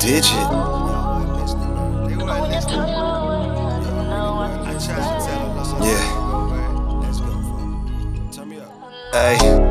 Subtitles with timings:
[0.00, 0.34] Digit.
[5.80, 6.04] Yeah.
[9.12, 9.70] Hey.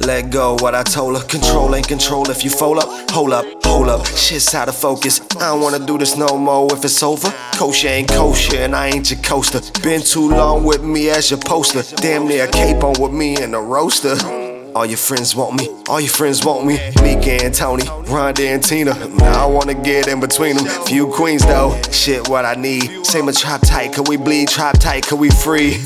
[0.00, 1.24] Let go what I told her.
[1.24, 3.10] Control ain't control if you fold up.
[3.10, 4.04] Hold up, hold up.
[4.06, 5.20] Shit's out of focus.
[5.36, 7.32] I don't wanna do this no more if it's over.
[7.54, 9.60] Kosher ain't kosher and I ain't your coaster.
[9.82, 11.82] Been too long with me as your poster.
[11.96, 14.16] Damn near cape on with me in the roaster.
[14.74, 16.78] All your friends want me, all your friends want me.
[17.02, 18.94] Mika and Tony, Rhonda and Tina.
[19.18, 20.66] Now I wanna get in between them.
[20.86, 23.04] Few queens though, shit what I need.
[23.04, 25.78] Same my trap tight, cause we bleed, trap tight, cause we free.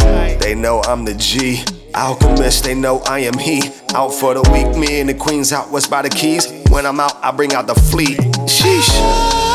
[0.42, 1.64] They know I'm the G.
[1.95, 3.62] Alchemist, they know I am he.
[3.95, 6.51] Out for the week, me and the queens out west by the keys.
[6.69, 8.19] When I'm out, I bring out the fleet.
[8.47, 9.54] Sheesh.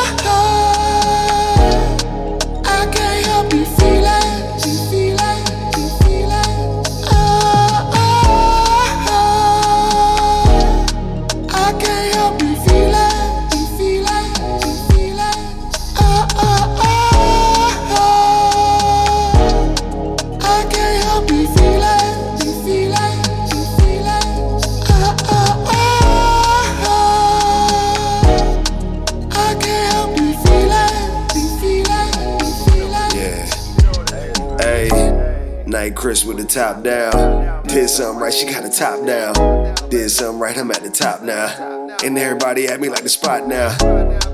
[35.80, 37.62] Night Chris with the top down.
[37.66, 39.88] Did something right, she got the top down.
[39.88, 41.96] Did something right, I'm at the top now.
[42.04, 43.74] And everybody at me like the spot now.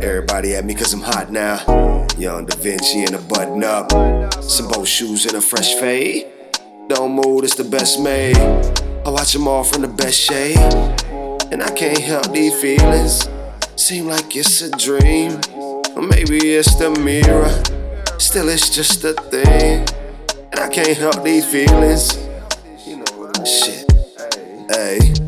[0.00, 2.04] Everybody at me cause I'm hot now.
[2.18, 3.92] Young Da Vinci in a button up.
[4.42, 6.26] Some boat shoes and a fresh fade.
[6.88, 8.36] Don't move, it's the best made.
[8.36, 10.58] I watch them all from the best shade.
[11.52, 13.28] And I can't help these feelings.
[13.76, 15.38] Seem like it's a dream.
[15.94, 17.50] Or maybe it's the mirror.
[18.18, 19.86] Still, it's just a thing.
[20.58, 22.14] I can't help these feelings.
[23.44, 23.90] Shit.
[24.70, 25.25] Hey.